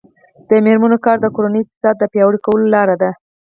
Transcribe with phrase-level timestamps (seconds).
[0.49, 3.09] د میرمنو کار د کورنۍ اقتصاد پیاوړی کولو لاره ده.